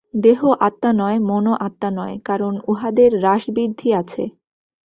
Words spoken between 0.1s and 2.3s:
দেহ আত্মা নয়, মনও আত্মা নয়,